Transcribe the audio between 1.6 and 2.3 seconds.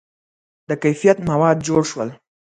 جوړ شول.